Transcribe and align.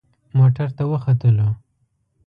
موټر 0.37 0.69
ته 0.77 0.83
وختلو. 0.91 1.49